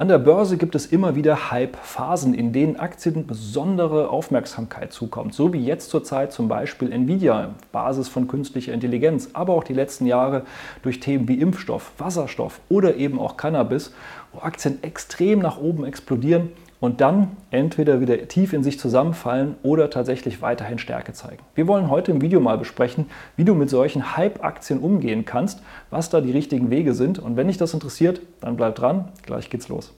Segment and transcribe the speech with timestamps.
[0.00, 5.52] An der Börse gibt es immer wieder Hype-Phasen, in denen Aktien besondere Aufmerksamkeit zukommt, so
[5.52, 10.46] wie jetzt zurzeit zum Beispiel Nvidia, Basis von künstlicher Intelligenz, aber auch die letzten Jahre
[10.82, 13.92] durch Themen wie Impfstoff, Wasserstoff oder eben auch Cannabis,
[14.32, 16.48] wo Aktien extrem nach oben explodieren
[16.80, 21.42] und dann entweder wieder tief in sich zusammenfallen oder tatsächlich weiterhin Stärke zeigen.
[21.54, 23.06] Wir wollen heute im Video mal besprechen,
[23.36, 27.18] wie du mit solchen Hype-Aktien umgehen kannst, was da die richtigen Wege sind.
[27.18, 29.92] Und wenn dich das interessiert, dann bleib dran, gleich geht's los.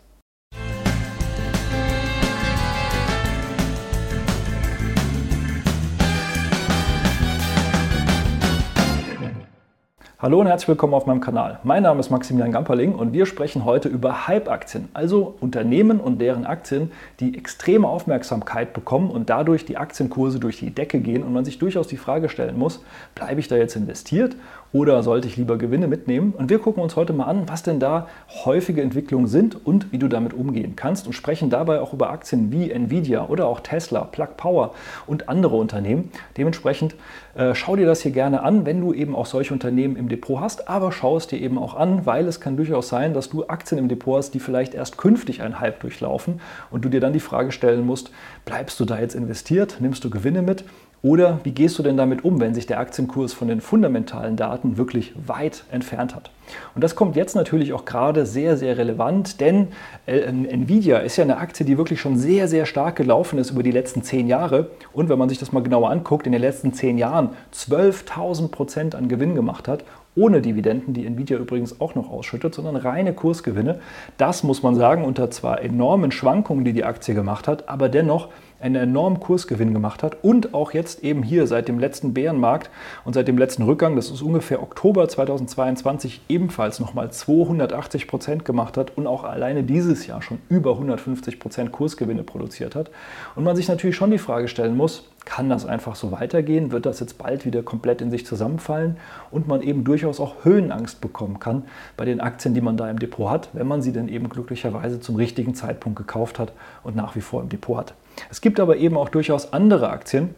[10.23, 11.59] Hallo und herzlich willkommen auf meinem Kanal.
[11.65, 16.47] Mein Name ist Maximilian Gamperling und wir sprechen heute über Hype-Aktien, also Unternehmen und deren
[16.47, 21.45] Aktien, die extreme Aufmerksamkeit bekommen und dadurch die Aktienkurse durch die Decke gehen und man
[21.45, 22.85] sich durchaus die Frage stellen muss,
[23.17, 24.37] bleibe ich da jetzt investiert
[24.73, 26.33] oder sollte ich lieber Gewinne mitnehmen?
[26.37, 28.09] Und wir gucken uns heute mal an, was denn da
[28.45, 32.51] häufige Entwicklungen sind und wie du damit umgehen kannst und sprechen dabei auch über Aktien
[32.51, 34.73] wie Nvidia oder auch Tesla, Plug Power
[35.07, 36.11] und andere Unternehmen.
[36.37, 36.95] Dementsprechend
[37.35, 40.41] äh, schau dir das hier gerne an, wenn du eben auch solche Unternehmen im Depot
[40.41, 43.47] hast, aber schau es dir eben auch an, weil es kann durchaus sein, dass du
[43.47, 47.13] Aktien im Depot hast, die vielleicht erst künftig einen Hype durchlaufen und du dir dann
[47.13, 48.11] die Frage stellen musst,
[48.45, 50.65] bleibst du da jetzt investiert, nimmst du Gewinne mit
[51.03, 54.77] oder wie gehst du denn damit um, wenn sich der Aktienkurs von den fundamentalen Daten
[54.77, 56.31] wirklich weit entfernt hat?
[56.75, 59.69] Und das kommt jetzt natürlich auch gerade sehr, sehr relevant, denn
[60.07, 63.65] äh, Nvidia ist ja eine Aktie, die wirklich schon sehr, sehr stark gelaufen ist über
[63.65, 64.71] die letzten zehn Jahre.
[64.93, 68.95] Und wenn man sich das mal genauer anguckt, in den letzten zehn Jahren 12.000 Prozent
[68.95, 73.81] an Gewinn gemacht hat ohne Dividenden, die Nvidia übrigens auch noch ausschüttet, sondern reine Kursgewinne.
[74.19, 78.29] Das muss man sagen, unter zwar enormen Schwankungen, die die Aktie gemacht hat, aber dennoch
[78.63, 82.71] einen enormen Kursgewinn gemacht hat und auch jetzt eben hier seit dem letzten Bärenmarkt
[83.05, 88.77] und seit dem letzten Rückgang, das ist ungefähr Oktober 2022, ebenfalls nochmal 280 Prozent gemacht
[88.77, 92.91] hat und auch alleine dieses Jahr schon über 150 Prozent Kursgewinne produziert hat.
[93.35, 96.73] Und man sich natürlich schon die Frage stellen muss, kann das einfach so weitergehen?
[96.73, 98.97] Wird das jetzt bald wieder komplett in sich zusammenfallen?
[99.31, 101.65] Und man eben durchaus auch Höhenangst bekommen kann
[101.97, 105.01] bei den Aktien, die man da im Depot hat, wenn man sie dann eben glücklicherweise
[105.01, 107.95] zum richtigen Zeitpunkt gekauft hat und nach wie vor im Depot hat.
[108.31, 110.35] Es gibt aber eben auch durchaus andere Aktien,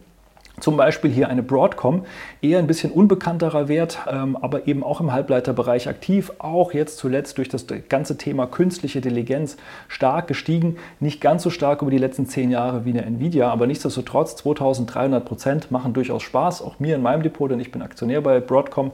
[0.60, 2.04] zum Beispiel hier eine Broadcom,
[2.40, 7.38] eher ein bisschen unbekannterer Wert, ähm, aber eben auch im Halbleiterbereich aktiv, auch jetzt zuletzt
[7.38, 9.56] durch das ganze Thema künstliche Intelligenz
[9.88, 13.66] stark gestiegen, nicht ganz so stark über die letzten zehn Jahre wie eine Nvidia, aber
[13.66, 18.20] nichtsdestotrotz 2300 Prozent machen durchaus Spaß, auch mir in meinem Depot, denn ich bin Aktionär
[18.20, 18.92] bei Broadcom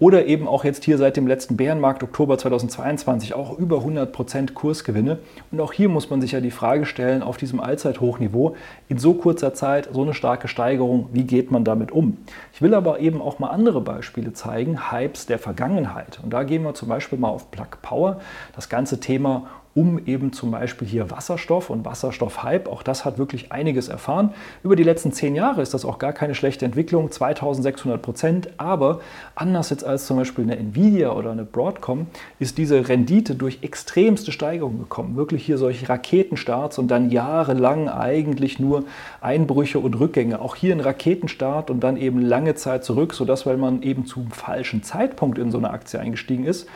[0.00, 5.18] oder eben auch jetzt hier seit dem letzten Bärenmarkt Oktober 2022 auch über 100% Kursgewinne.
[5.52, 8.56] Und auch hier muss man sich ja die Frage stellen, auf diesem Allzeithochniveau,
[8.88, 12.16] in so kurzer Zeit so eine starke Steigerung, wie geht man damit um?
[12.54, 16.18] Ich will aber eben auch mal andere Beispiele zeigen, Hypes der Vergangenheit.
[16.24, 18.20] Und da gehen wir zum Beispiel mal auf Plug Power,
[18.56, 22.68] das ganze Thema um eben zum Beispiel hier Wasserstoff und Wasserstoffhype.
[22.70, 24.34] Auch das hat wirklich einiges erfahren.
[24.64, 28.50] Über die letzten zehn Jahre ist das auch gar keine schlechte Entwicklung, 2600 Prozent.
[28.56, 29.00] Aber
[29.36, 32.08] anders jetzt als zum Beispiel eine Nvidia oder eine Broadcom
[32.40, 35.16] ist diese Rendite durch extremste Steigerung gekommen.
[35.16, 38.84] Wirklich hier solche Raketenstarts und dann jahrelang eigentlich nur
[39.20, 40.40] Einbrüche und Rückgänge.
[40.40, 44.32] Auch hier ein Raketenstart und dann eben lange Zeit zurück, sodass, weil man eben zum
[44.32, 46.66] falschen Zeitpunkt in so eine Aktie eingestiegen ist,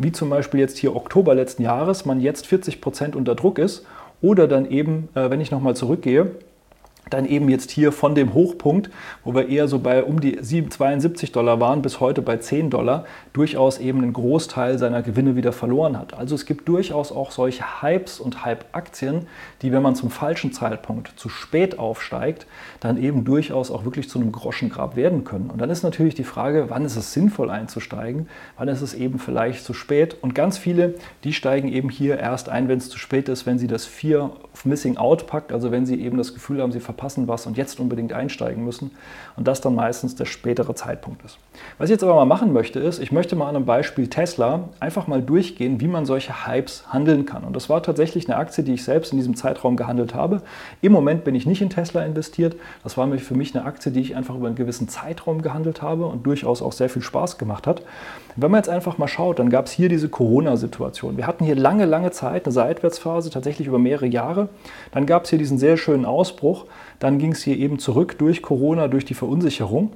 [0.00, 3.86] wie zum Beispiel jetzt hier Oktober letzten Jahres, man jetzt 40 Prozent unter Druck ist.
[4.22, 6.32] Oder dann eben, äh, wenn ich nochmal zurückgehe,
[7.08, 8.90] dann eben jetzt hier von dem Hochpunkt,
[9.24, 13.04] wo wir eher so bei um die 72 Dollar waren, bis heute bei 10 Dollar,
[13.32, 16.14] durchaus eben einen Großteil seiner Gewinne wieder verloren hat.
[16.14, 19.26] Also es gibt durchaus auch solche Hypes und Hype-Aktien,
[19.62, 22.46] die, wenn man zum falschen Zeitpunkt zu spät aufsteigt,
[22.80, 25.50] dann eben durchaus auch wirklich zu einem Groschengrab werden können.
[25.50, 29.18] Und dann ist natürlich die Frage, wann ist es sinnvoll einzusteigen, wann ist es eben
[29.18, 30.16] vielleicht zu spät.
[30.20, 30.94] Und ganz viele,
[31.24, 34.30] die steigen eben hier erst ein, wenn es zu spät ist, wenn sie das Fear
[34.52, 37.56] of Missing Out packt, also wenn sie eben das Gefühl haben, sie verpassen was und
[37.56, 38.90] jetzt unbedingt einsteigen müssen
[39.36, 41.38] und das dann meistens der spätere Zeitpunkt ist.
[41.78, 44.68] Was ich jetzt aber mal machen möchte, ist, ich möchte mal an einem Beispiel Tesla
[44.80, 47.44] einfach mal durchgehen, wie man solche Hypes handeln kann.
[47.44, 50.42] Und das war tatsächlich eine Aktie, die ich selbst in diesem Zeitraum gehandelt habe.
[50.82, 52.56] Im Moment bin ich nicht in Tesla investiert.
[52.82, 56.06] Das war für mich eine Aktie, die ich einfach über einen gewissen Zeitraum gehandelt habe
[56.06, 57.82] und durchaus auch sehr viel Spaß gemacht hat.
[58.36, 61.16] Wenn man jetzt einfach mal schaut, dann gab es hier diese Corona-Situation.
[61.16, 64.48] Wir hatten hier lange, lange Zeit eine Seitwärtsphase, tatsächlich über mehrere Jahre.
[64.92, 66.66] Dann gab es hier diesen sehr schönen Ausbruch.
[66.98, 69.92] Dann ging es hier eben zurück durch Corona, durch die Verunsicherung.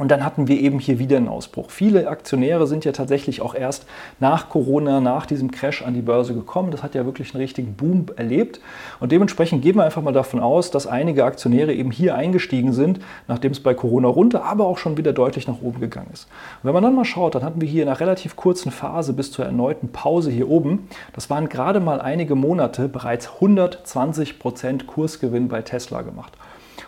[0.00, 1.70] Und dann hatten wir eben hier wieder einen Ausbruch.
[1.70, 3.84] Viele Aktionäre sind ja tatsächlich auch erst
[4.18, 6.70] nach Corona, nach diesem Crash an die Börse gekommen.
[6.70, 8.62] Das hat ja wirklich einen richtigen Boom erlebt.
[8.98, 13.00] Und dementsprechend gehen wir einfach mal davon aus, dass einige Aktionäre eben hier eingestiegen sind,
[13.28, 16.28] nachdem es bei Corona runter, aber auch schon wieder deutlich nach oben gegangen ist.
[16.62, 19.12] Und wenn man dann mal schaut, dann hatten wir hier in einer relativ kurzen Phase
[19.12, 24.86] bis zur erneuten Pause hier oben, das waren gerade mal einige Monate bereits 120 Prozent
[24.86, 26.32] Kursgewinn bei Tesla gemacht.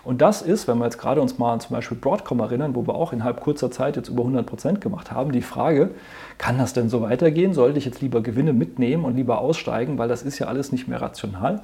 [0.04, 2.86] Und das ist, wenn wir jetzt gerade uns mal an zum Beispiel Broadcom erinnern, wo
[2.86, 5.90] wir auch innerhalb kurzer Zeit jetzt über 100 Prozent gemacht haben, die Frage,
[6.38, 7.54] kann das denn so weitergehen?
[7.54, 10.88] Sollte ich jetzt lieber Gewinne mitnehmen und lieber aussteigen, weil das ist ja alles nicht
[10.88, 11.62] mehr rational?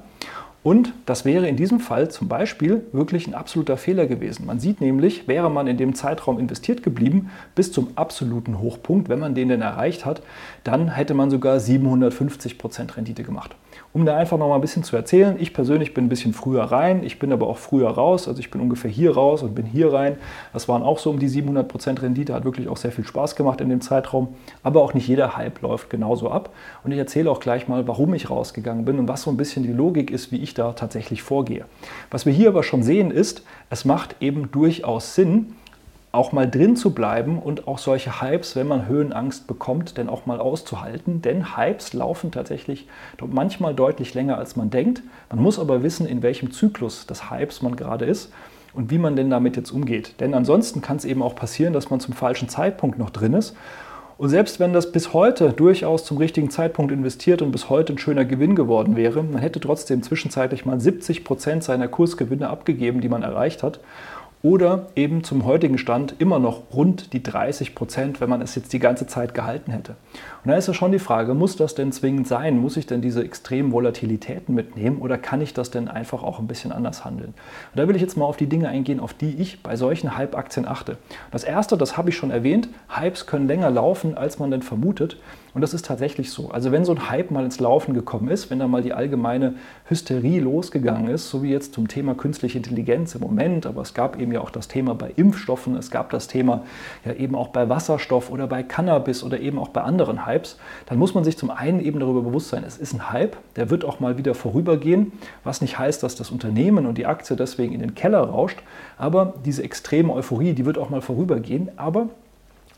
[0.61, 4.45] Und das wäre in diesem Fall zum Beispiel wirklich ein absoluter Fehler gewesen.
[4.45, 9.19] Man sieht nämlich, wäre man in dem Zeitraum investiert geblieben, bis zum absoluten Hochpunkt, wenn
[9.19, 10.21] man den denn erreicht hat,
[10.65, 13.55] dann hätte man sogar 750 Prozent Rendite gemacht.
[13.91, 16.63] Um da einfach noch mal ein bisschen zu erzählen, ich persönlich bin ein bisschen früher
[16.63, 19.65] rein, ich bin aber auch früher raus, also ich bin ungefähr hier raus und bin
[19.65, 20.17] hier rein.
[20.53, 23.61] Das waren auch so um die 700% Rendite, hat wirklich auch sehr viel Spaß gemacht
[23.61, 26.53] in dem Zeitraum, aber auch nicht jeder Hype läuft genauso ab.
[26.83, 29.63] Und ich erzähle auch gleich mal, warum ich rausgegangen bin und was so ein bisschen
[29.63, 31.65] die Logik ist, wie ich da tatsächlich vorgehe.
[32.11, 35.55] Was wir hier aber schon sehen ist, es macht eben durchaus Sinn,
[36.11, 40.25] auch mal drin zu bleiben und auch solche Hypes, wenn man Höhenangst bekommt, denn auch
[40.25, 41.21] mal auszuhalten.
[41.21, 42.87] Denn Hypes laufen tatsächlich
[43.25, 45.03] manchmal deutlich länger, als man denkt.
[45.29, 48.31] Man muss aber wissen, in welchem Zyklus des Hypes man gerade ist
[48.73, 50.19] und wie man denn damit jetzt umgeht.
[50.19, 53.55] Denn ansonsten kann es eben auch passieren, dass man zum falschen Zeitpunkt noch drin ist.
[54.19, 57.97] Und selbst wenn das bis heute durchaus zum richtigen Zeitpunkt investiert und bis heute ein
[57.97, 63.07] schöner Gewinn geworden wäre, man hätte trotzdem zwischenzeitlich mal 70 Prozent seiner Kursgewinne abgegeben, die
[63.07, 63.79] man erreicht hat
[64.41, 68.71] oder eben zum heutigen Stand immer noch rund die 30 Prozent, wenn man es jetzt
[68.71, 69.95] die ganze Zeit gehalten hätte.
[70.45, 72.57] Und da ist ja schon die Frage, muss das denn zwingend sein?
[72.57, 76.47] Muss ich denn diese extremen Volatilitäten mitnehmen oder kann ich das denn einfach auch ein
[76.47, 77.33] bisschen anders handeln?
[77.73, 80.15] Und da will ich jetzt mal auf die Dinge eingehen, auf die ich bei solchen
[80.15, 80.97] Hype-Aktien achte.
[81.31, 85.17] Das erste, das habe ich schon erwähnt, Hypes können länger laufen, als man denn vermutet.
[85.53, 86.49] Und das ist tatsächlich so.
[86.51, 89.55] Also wenn so ein Hype mal ins Laufen gekommen ist, wenn da mal die allgemeine
[89.85, 94.19] Hysterie losgegangen ist, so wie jetzt zum Thema künstliche Intelligenz im Moment, aber es gab
[94.19, 96.63] eben ja auch das Thema bei Impfstoffen, es gab das Thema
[97.03, 100.99] ja eben auch bei Wasserstoff oder bei Cannabis oder eben auch bei anderen Hypes, dann
[100.99, 103.83] muss man sich zum einen eben darüber bewusst sein, es ist ein Hype, der wird
[103.85, 105.11] auch mal wieder vorübergehen,
[105.43, 108.59] was nicht heißt, dass das Unternehmen und die Aktie deswegen in den Keller rauscht,
[108.97, 112.09] aber diese extreme Euphorie, die wird auch mal vorübergehen, aber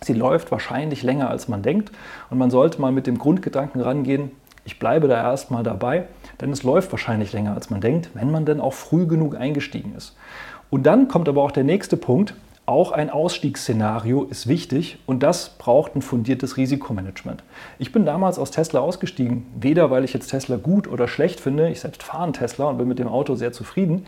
[0.04, 1.92] Sie läuft wahrscheinlich länger, als man denkt.
[2.32, 4.32] Und man sollte mal mit dem Grundgedanken rangehen,
[4.66, 6.06] ich bleibe da erstmal dabei,
[6.40, 9.94] denn es läuft wahrscheinlich länger, als man denkt, wenn man denn auch früh genug eingestiegen
[9.96, 10.16] ist.
[10.72, 12.34] Und dann kommt aber auch der nächste Punkt.
[12.66, 17.44] Auch ein Ausstiegsszenario ist wichtig und das braucht ein fundiertes Risikomanagement.
[17.80, 21.70] Ich bin damals aus Tesla ausgestiegen, weder weil ich jetzt Tesla gut oder schlecht finde,
[21.70, 24.06] ich selbst fahre einen Tesla und bin mit dem Auto sehr zufrieden,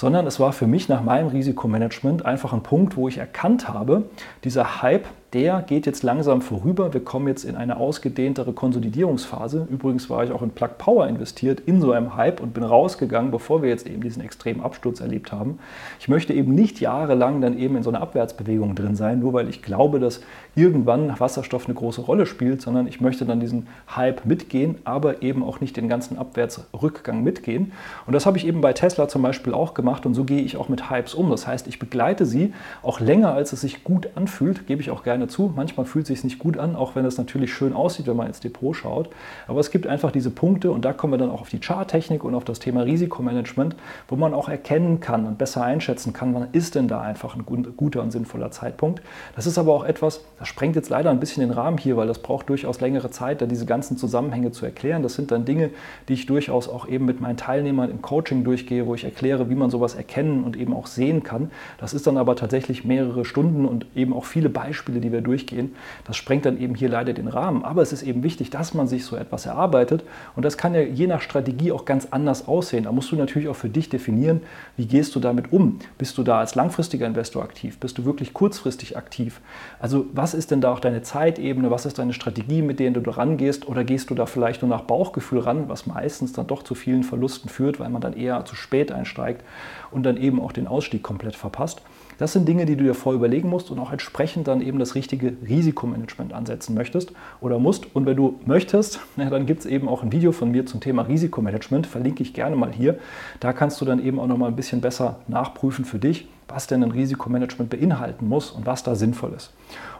[0.00, 4.04] sondern es war für mich nach meinem Risikomanagement einfach ein Punkt, wo ich erkannt habe,
[4.42, 6.92] dieser Hype der geht jetzt langsam vorüber.
[6.92, 9.68] Wir kommen jetzt in eine ausgedehntere Konsolidierungsphase.
[9.70, 13.30] Übrigens war ich auch in Plug Power investiert, in so einem Hype und bin rausgegangen,
[13.30, 15.60] bevor wir jetzt eben diesen extremen Absturz erlebt haben.
[16.00, 19.48] Ich möchte eben nicht jahrelang dann eben in so einer Abwärtsbewegung drin sein, nur weil
[19.48, 20.20] ich glaube, dass
[20.56, 25.44] irgendwann Wasserstoff eine große Rolle spielt, sondern ich möchte dann diesen Hype mitgehen, aber eben
[25.44, 27.70] auch nicht den ganzen Abwärtsrückgang mitgehen.
[28.04, 30.56] Und das habe ich eben bei Tesla zum Beispiel auch gemacht und so gehe ich
[30.56, 31.30] auch mit Hypes um.
[31.30, 32.52] Das heißt, ich begleite sie
[32.82, 35.52] auch länger, als es sich gut anfühlt, gebe ich auch gerne zu.
[35.54, 38.26] Manchmal fühlt es sich nicht gut an, auch wenn es natürlich schön aussieht, wenn man
[38.26, 39.10] ins Depot schaut.
[39.48, 42.24] Aber es gibt einfach diese Punkte und da kommen wir dann auch auf die Charttechnik
[42.24, 43.76] und auf das Thema Risikomanagement,
[44.08, 47.44] wo man auch erkennen kann und besser einschätzen kann, wann ist denn da einfach ein
[47.44, 49.02] guter und sinnvoller Zeitpunkt.
[49.36, 52.06] Das ist aber auch etwas, das sprengt jetzt leider ein bisschen den Rahmen hier, weil
[52.06, 55.02] das braucht durchaus längere Zeit, da diese ganzen Zusammenhänge zu erklären.
[55.02, 55.70] Das sind dann Dinge,
[56.08, 59.54] die ich durchaus auch eben mit meinen Teilnehmern im Coaching durchgehe, wo ich erkläre, wie
[59.54, 61.50] man sowas erkennen und eben auch sehen kann.
[61.78, 65.20] Das ist dann aber tatsächlich mehrere Stunden und eben auch viele Beispiele, die die wir
[65.20, 65.74] durchgehen.
[66.06, 67.64] Das sprengt dann eben hier leider den Rahmen.
[67.64, 70.04] Aber es ist eben wichtig, dass man sich so etwas erarbeitet.
[70.36, 72.84] Und das kann ja je nach Strategie auch ganz anders aussehen.
[72.84, 74.40] Da musst du natürlich auch für dich definieren,
[74.76, 75.78] wie gehst du damit um?
[75.98, 77.78] Bist du da als langfristiger Investor aktiv?
[77.78, 79.40] Bist du wirklich kurzfristig aktiv?
[79.80, 81.70] Also was ist denn da auch deine Zeitebene?
[81.70, 83.68] Was ist deine Strategie, mit der du da rangehst?
[83.68, 87.02] Oder gehst du da vielleicht nur nach Bauchgefühl ran, was meistens dann doch zu vielen
[87.02, 89.44] Verlusten führt, weil man dann eher zu spät einsteigt
[89.90, 91.82] und dann eben auch den Ausstieg komplett verpasst?
[92.20, 94.94] Das sind Dinge, die du dir vorher überlegen musst und auch entsprechend dann eben das
[94.94, 97.96] richtige Risikomanagement ansetzen möchtest oder musst.
[97.96, 100.80] Und wenn du möchtest, ja, dann gibt es eben auch ein Video von mir zum
[100.80, 102.98] Thema Risikomanagement, verlinke ich gerne mal hier.
[103.40, 106.66] Da kannst du dann eben auch noch mal ein bisschen besser nachprüfen für dich, was
[106.66, 109.52] denn ein Risikomanagement beinhalten muss und was da sinnvoll ist.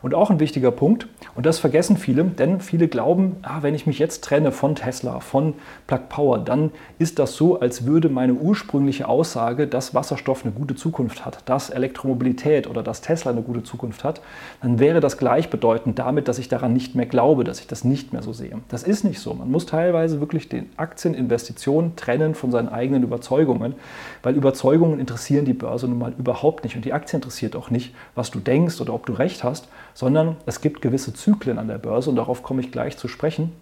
[0.02, 3.86] Und auch ein wichtiger Punkt, und das vergessen viele, denn viele glauben, ah, wenn ich
[3.86, 5.54] mich jetzt trenne von Tesla, von
[5.86, 10.74] Plug Power, dann ist das so, als würde meine ursprüngliche Aussage, dass Wasserstoff eine gute
[10.74, 14.22] Zukunft hat, dass Elektromobilität oder dass Tesla eine gute Zukunft hat,
[14.62, 18.12] dann wäre das gleichbedeutend damit, dass ich daran nicht mehr glaube, dass ich das nicht
[18.12, 18.58] mehr so sehe.
[18.68, 19.34] Das ist nicht so.
[19.34, 23.74] Man muss teilweise wirklich den Aktieninvestitionen trennen von seinen eigenen Überzeugungen,
[24.22, 27.94] weil Überzeugungen interessieren die Börse nun mal überhaupt nicht und die Aktie interessiert auch nicht,
[28.14, 31.78] was du denkst oder ob du recht hast, sondern es gibt gewisse Zyklen an der
[31.78, 33.52] Börse und darauf komme ich gleich zu sprechen.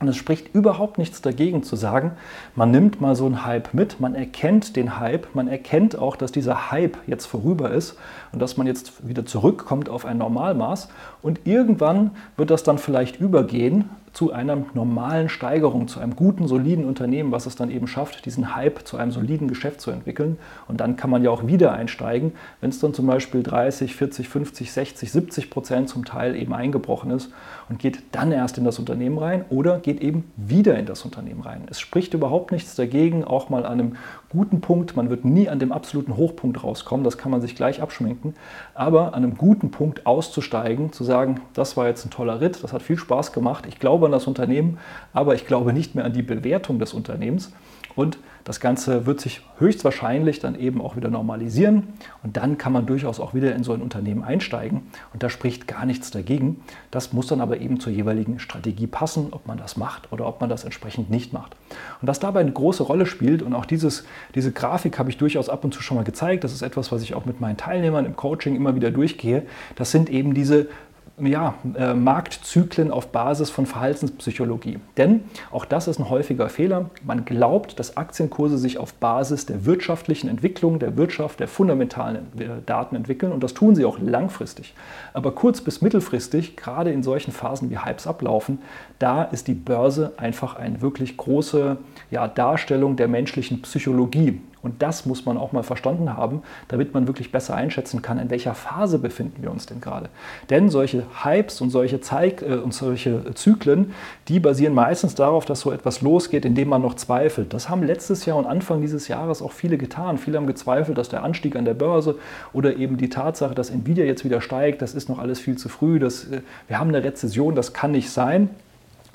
[0.00, 2.12] Und es spricht überhaupt nichts dagegen zu sagen,
[2.56, 6.32] man nimmt mal so einen Hype mit, man erkennt den Hype, man erkennt auch, dass
[6.32, 7.96] dieser Hype jetzt vorüber ist
[8.32, 10.88] und dass man jetzt wieder zurückkommt auf ein Normalmaß
[11.22, 16.84] und irgendwann wird das dann vielleicht übergehen zu einer normalen Steigerung, zu einem guten, soliden
[16.84, 20.38] Unternehmen, was es dann eben schafft, diesen Hype zu einem soliden Geschäft zu entwickeln.
[20.68, 24.28] Und dann kann man ja auch wieder einsteigen, wenn es dann zum Beispiel 30, 40,
[24.28, 27.32] 50, 60, 70 Prozent zum Teil eben eingebrochen ist
[27.68, 31.40] und geht dann erst in das Unternehmen rein oder geht eben wieder in das Unternehmen
[31.40, 31.62] rein.
[31.68, 33.96] Es spricht überhaupt nichts dagegen, auch mal an einem
[34.30, 37.80] guten Punkt, man wird nie an dem absoluten Hochpunkt rauskommen, das kann man sich gleich
[37.80, 38.34] abschminken,
[38.74, 42.72] aber an einem guten Punkt auszusteigen, zu sagen, das war jetzt ein toller Ritt, das
[42.72, 44.78] hat viel Spaß gemacht, ich glaube an das Unternehmen,
[45.12, 47.52] aber ich glaube nicht mehr an die Bewertung des Unternehmens
[47.96, 52.84] und das Ganze wird sich höchstwahrscheinlich dann eben auch wieder normalisieren und dann kann man
[52.84, 54.82] durchaus auch wieder in so ein Unternehmen einsteigen
[55.12, 56.62] und da spricht gar nichts dagegen.
[56.90, 60.40] Das muss dann aber eben zur jeweiligen Strategie passen, ob man das macht oder ob
[60.40, 61.56] man das entsprechend nicht macht.
[62.02, 65.48] Und was dabei eine große Rolle spielt und auch dieses, diese Grafik habe ich durchaus
[65.48, 68.04] ab und zu schon mal gezeigt, das ist etwas, was ich auch mit meinen Teilnehmern
[68.04, 69.46] im Coaching immer wieder durchgehe,
[69.76, 70.68] das sind eben diese
[71.18, 74.78] ja, äh, Marktzyklen auf Basis von Verhaltenspsychologie.
[74.96, 75.20] Denn
[75.52, 76.90] auch das ist ein häufiger Fehler.
[77.04, 82.46] Man glaubt, dass Aktienkurse sich auf Basis der wirtschaftlichen Entwicklung, der Wirtschaft, der fundamentalen äh,
[82.66, 84.74] Daten entwickeln und das tun sie auch langfristig.
[85.12, 88.58] Aber kurz- bis mittelfristig, gerade in solchen Phasen wie Hypes ablaufen,
[88.98, 91.76] da ist die Börse einfach eine wirklich große
[92.10, 94.40] ja, Darstellung der menschlichen Psychologie.
[94.64, 98.30] Und das muss man auch mal verstanden haben, damit man wirklich besser einschätzen kann, in
[98.30, 100.08] welcher Phase befinden wir uns denn gerade.
[100.48, 103.92] Denn solche Hypes und solche, Zeig äh, und solche Zyklen,
[104.28, 107.52] die basieren meistens darauf, dass so etwas losgeht, indem man noch zweifelt.
[107.52, 110.16] Das haben letztes Jahr und Anfang dieses Jahres auch viele getan.
[110.16, 112.16] Viele haben gezweifelt, dass der Anstieg an der Börse
[112.54, 115.68] oder eben die Tatsache, dass Nvidia jetzt wieder steigt, das ist noch alles viel zu
[115.68, 115.98] früh.
[115.98, 118.48] Das, äh, wir haben eine Rezession, das kann nicht sein.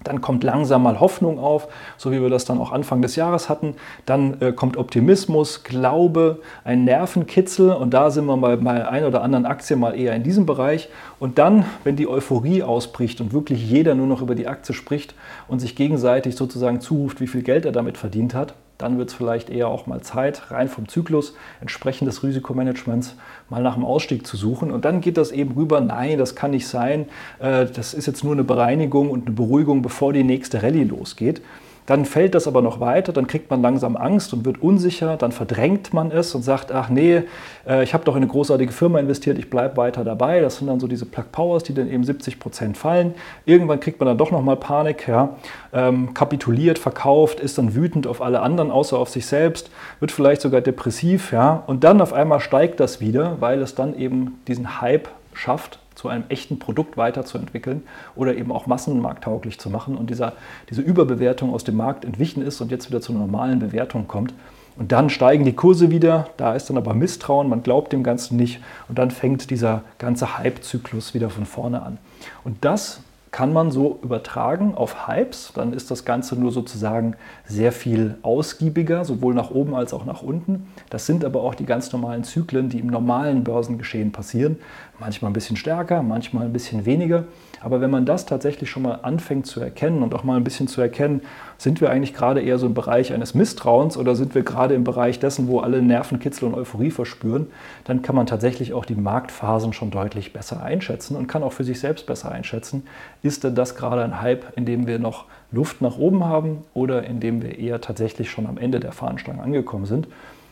[0.03, 3.49] Dann kommt langsam mal Hoffnung auf, so wie wir das dann auch Anfang des Jahres
[3.49, 3.75] hatten.
[4.05, 9.21] Dann äh, kommt Optimismus, Glaube, ein Nervenkitzel und da sind wir bei, bei ein oder
[9.21, 10.89] anderen Aktien mal eher in diesem Bereich.
[11.19, 15.13] Und dann, wenn die Euphorie ausbricht und wirklich jeder nur noch über die Aktie spricht
[15.47, 19.15] und sich gegenseitig sozusagen zuruft, wie viel Geld er damit verdient hat, dann wird es
[19.15, 23.15] vielleicht eher auch mal Zeit, rein vom Zyklus entsprechend des Risikomanagements
[23.49, 24.71] mal nach dem Ausstieg zu suchen.
[24.71, 27.05] Und dann geht das eben rüber, nein, das kann nicht sein,
[27.39, 31.41] äh, das ist jetzt nur eine Bereinigung und eine Beruhigung, bevor die nächste Rallye losgeht.
[31.89, 35.31] Dann fällt das aber noch weiter, dann kriegt man langsam Angst und wird unsicher, dann
[35.31, 37.23] verdrängt man es und sagt, ach nee,
[37.67, 40.39] äh, ich habe doch in eine großartige Firma investiert, ich bleibe weiter dabei.
[40.39, 43.15] Das sind dann so diese Plug Powers, die dann eben 70 Prozent fallen.
[43.45, 45.35] Irgendwann kriegt man dann doch nochmal Panik, ja,
[45.73, 50.41] ähm, kapituliert, verkauft, ist dann wütend auf alle anderen, außer auf sich selbst, wird vielleicht
[50.41, 54.79] sogar depressiv, ja, und dann auf einmal steigt das wieder, weil es dann eben diesen
[54.79, 57.83] Hype schafft, zu einem echten Produkt weiterzuentwickeln
[58.15, 60.33] oder eben auch massenmarkttauglich zu machen und dieser,
[60.69, 64.33] diese Überbewertung aus dem Markt entwichen ist und jetzt wieder zu einer normalen Bewertung kommt.
[64.77, 68.37] Und dann steigen die Kurse wieder, da ist dann aber Misstrauen, man glaubt dem Ganzen
[68.37, 71.97] nicht und dann fängt dieser ganze Hype-Zyklus wieder von vorne an.
[72.45, 73.01] Und das
[73.31, 79.05] kann man so übertragen auf Hypes, dann ist das Ganze nur sozusagen sehr viel ausgiebiger,
[79.05, 80.67] sowohl nach oben als auch nach unten.
[80.89, 84.57] Das sind aber auch die ganz normalen Zyklen, die im normalen Börsengeschehen passieren.
[84.99, 87.25] Manchmal ein bisschen stärker, manchmal ein bisschen weniger.
[87.61, 90.67] Aber wenn man das tatsächlich schon mal anfängt zu erkennen und auch mal ein bisschen
[90.67, 91.21] zu erkennen,
[91.59, 94.85] sind wir eigentlich gerade eher so im Bereich eines Misstrauens oder sind wir gerade im
[94.85, 97.47] Bereich dessen, wo alle Nervenkitzel und Euphorie verspüren,
[97.83, 101.65] dann kann man tatsächlich auch die Marktphasen schon deutlich besser einschätzen und kann auch für
[101.65, 102.87] sich selbst besser einschätzen,
[103.23, 107.03] ist denn das gerade ein Hype, in dem wir noch Luft nach oben haben oder
[107.03, 110.07] in dem wir eher tatsächlich schon am Ende der Fahnenstange angekommen sind.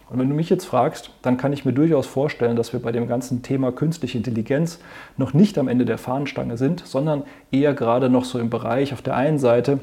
[0.10, 2.92] Und wenn du mich jetzt fragst, dann kann ich mir durchaus vorstellen, dass wir bei
[2.92, 4.80] dem ganzen Thema künstliche Intelligenz
[5.16, 9.02] noch nicht am Ende der Fahnenstange sind, sondern eher gerade noch so im Bereich auf
[9.02, 9.80] der einen Seite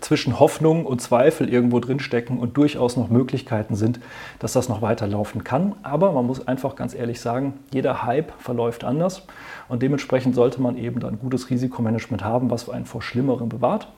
[0.00, 4.00] zwischen Hoffnung und Zweifel irgendwo drinstecken und durchaus noch Möglichkeiten sind,
[4.38, 5.74] dass das noch weiterlaufen kann.
[5.82, 9.26] Aber man muss einfach ganz ehrlich sagen, jeder Hype verläuft anders
[9.68, 13.88] und dementsprechend sollte man eben dann gutes Risikomanagement haben, was einen vor Schlimmerem bewahrt.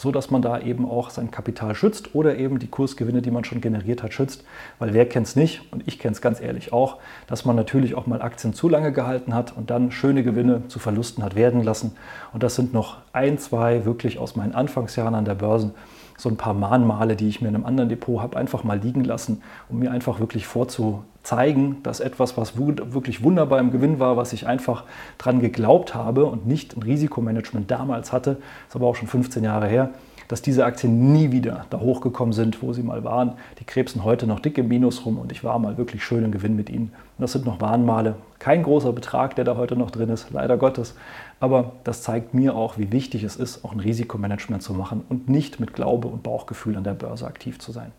[0.00, 3.44] So dass man da eben auch sein Kapital schützt oder eben die Kursgewinne, die man
[3.44, 4.44] schon generiert hat, schützt.
[4.78, 7.94] Weil wer kennt es nicht, und ich kenne es ganz ehrlich auch, dass man natürlich
[7.94, 11.62] auch mal Aktien zu lange gehalten hat und dann schöne Gewinne zu Verlusten hat werden
[11.62, 11.92] lassen.
[12.32, 15.74] Und das sind noch ein, zwei wirklich aus meinen Anfangsjahren an der Börse
[16.16, 19.04] so ein paar Mahnmale, die ich mir in einem anderen Depot habe, einfach mal liegen
[19.04, 20.46] lassen, um mir einfach wirklich
[21.22, 24.84] vorzuzeigen, dass etwas, was wirklich wunderbar im Gewinn war, was ich einfach
[25.18, 29.68] dran geglaubt habe und nicht ein Risikomanagement damals hatte, ist aber auch schon 15 Jahre
[29.68, 29.90] her,
[30.28, 33.32] dass diese Aktien nie wieder da hochgekommen sind, wo sie mal waren.
[33.58, 36.30] Die krebsen heute noch dick im Minus rum und ich war mal wirklich schön im
[36.30, 36.92] Gewinn mit ihnen.
[37.18, 38.14] Und das sind noch Warnmale.
[38.38, 40.94] Kein großer Betrag, der da heute noch drin ist, leider Gottes.
[41.40, 45.28] Aber das zeigt mir auch, wie wichtig es ist, auch ein Risikomanagement zu machen und
[45.28, 47.90] nicht mit Glaube und Bauchgefühl an der Börse aktiv zu sein.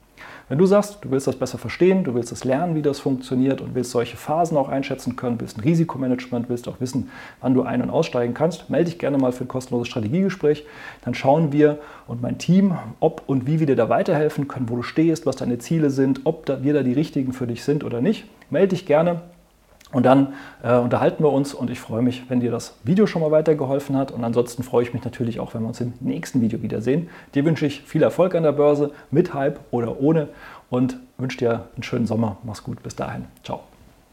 [0.50, 3.62] Wenn du sagst, du willst das besser verstehen, du willst es lernen, wie das funktioniert
[3.62, 7.10] und willst solche Phasen auch einschätzen können, willst ein Risikomanagement, willst auch wissen,
[7.40, 10.66] wann du ein- und aussteigen kannst, melde dich gerne mal für ein kostenloses Strategiegespräch.
[11.06, 14.76] Dann schauen wir und mein Team, ob und wie wir dir da weiterhelfen können, wo
[14.76, 18.02] du stehst, was deine Ziele sind, ob wir da die richtigen für dich sind oder
[18.02, 18.26] nicht.
[18.50, 19.22] Melde dich gerne.
[19.92, 20.34] Und dann
[20.64, 23.98] äh, unterhalten wir uns und ich freue mich, wenn dir das Video schon mal weitergeholfen
[23.98, 24.12] hat.
[24.12, 27.10] Und ansonsten freue ich mich natürlich auch, wenn wir uns im nächsten Video wiedersehen.
[27.36, 30.30] Dir wünsche ich viel Erfolg an der Börse, mit Hype oder ohne
[30.70, 32.38] und wünsche dir einen schönen Sommer.
[32.44, 33.26] Mach's gut, bis dahin.
[33.44, 33.71] Ciao.